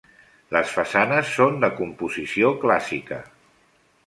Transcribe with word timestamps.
Les 0.55 0.71
façanes 0.77 1.29
són 1.33 1.61
de 1.65 1.71
composició 1.83 2.51
clàssica. 2.65 3.21